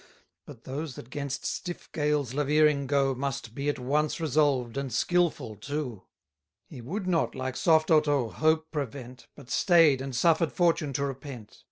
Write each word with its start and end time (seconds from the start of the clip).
But 0.47 0.63
those 0.63 0.95
that 0.95 1.11
'gainst 1.11 1.45
stiff 1.45 1.91
gales 1.91 2.33
laveering 2.33 2.87
go, 2.87 3.13
Must 3.13 3.53
be 3.53 3.69
at 3.69 3.77
once 3.77 4.19
resolved 4.19 4.75
and 4.75 4.91
skilful 4.91 5.57
too. 5.57 6.01
He 6.65 6.81
would 6.81 7.05
not, 7.05 7.35
like 7.35 7.55
soft 7.55 7.91
Otho, 7.91 8.29
hope 8.29 8.71
prevent, 8.71 9.27
But 9.35 9.51
stay'd, 9.51 10.01
and 10.01 10.15
suffer'd 10.15 10.51
fortune 10.51 10.91
to 10.93 11.05
repent. 11.05 11.59